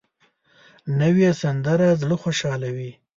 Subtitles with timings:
[0.99, 2.91] نوې سندره زړه خوشحالوي